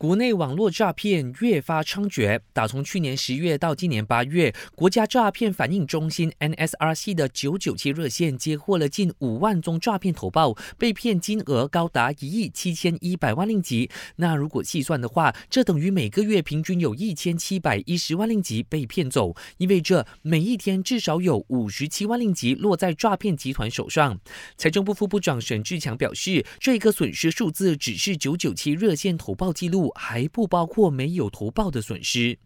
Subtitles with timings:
[0.00, 13.90] 国内网络诈骗越发猖獗，打从去年十月到今年八月，国家诈骗反应中心 NSRC 的九九七热线接获了近五万宗诈骗投报，被骗金额高达一亿七千一百万令吉。
[14.16, 24.18] 那如果细算的话，这等于每个月平均有一千七百一十万令吉被骗走，意味着每一天至少有五十七万令吉落在诈骗集团手上。
[24.56, 29.89] 财政部副部长沈志强表示，这个损失数字只是九九七热线投报记录。
[29.94, 32.38] 还不包括没有投报的损失。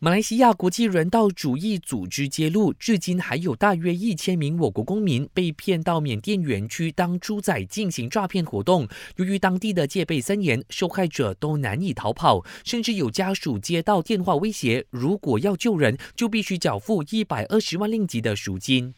[0.00, 8.86] 马来西亚国际人道主义组织揭露，至今还有大约一千名我国公民被骗到缅甸园区当猪仔进行诈骗活动。
[9.16, 18.94] 由于当地的戒备森严，受害者都难以逃跑，甚至有家属接到电话威胁，如果要救人，就必须缴付一百二十万令吉的赎金。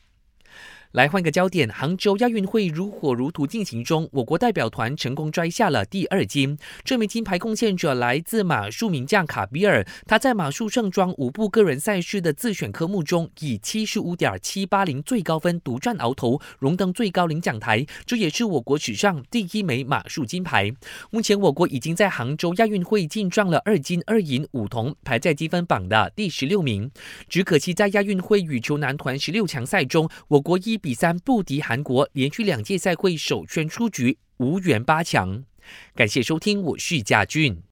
[0.93, 6.59] 来换个焦点，杭州亚运会如火如荼进行中，我国代表团成功摘下了第二金。
[6.83, 17.87] 这枚金牌贡献者来自马术名将卡比尔，他在马术盛装五部个人赛事的自选科目中，以七十五点七八零最高分独占鳌头，荣登最高领奖台。
[18.05, 20.73] 这也是我国史上第一枚马术金牌。
[21.13, 26.91] 目前，我国已经在杭州亚运会进账了二金二银五铜，排在积分榜的第十六名。
[27.29, 30.80] 只可惜在亚运会羽球男团十六强赛中，我国一。
[30.81, 35.45] 比三不敌韩国，连续两届赛会首圈出局，无缘八强。
[35.95, 37.63] 感谢收听，我是嘉俊。